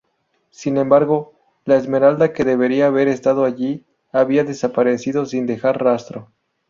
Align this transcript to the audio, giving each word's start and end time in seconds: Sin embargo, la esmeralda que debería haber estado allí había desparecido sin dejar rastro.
Sin 0.49 0.77
embargo, 0.77 1.35
la 1.63 1.75
esmeralda 1.75 2.33
que 2.33 2.43
debería 2.43 2.87
haber 2.87 3.07
estado 3.07 3.45
allí 3.45 3.85
había 4.11 4.43
desparecido 4.43 5.27
sin 5.27 5.45
dejar 5.45 5.79
rastro. 5.83 6.31